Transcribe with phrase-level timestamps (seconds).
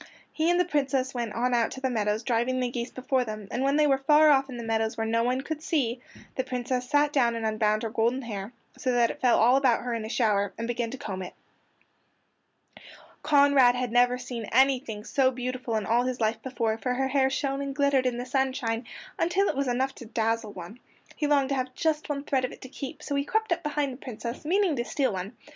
[0.33, 3.47] He and the Princess went on out to the meadows driving the geese before them,
[3.51, 6.01] and when they were far off in the meadows where no one could see,
[6.33, 9.83] the Princess sat down and unbound her golden hair, so that it fell all about
[9.83, 11.35] her in a shower, and began to comb it.
[13.21, 17.29] Conrad had never seen anything so beautiful in all his life before, for her hair
[17.29, 18.87] shone and glittered in the sunshine
[19.19, 20.79] until it was enough to dazzle one.
[21.15, 23.61] He longed to have just one thread of it to keep, so he crept up
[23.61, 25.33] behind the Princess, meaning to steal one.